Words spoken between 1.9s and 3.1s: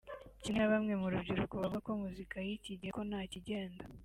muzika y’iki gihe ko